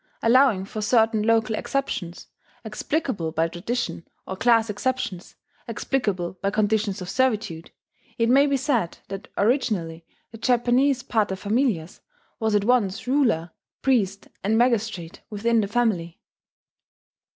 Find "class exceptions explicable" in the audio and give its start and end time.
4.35-6.39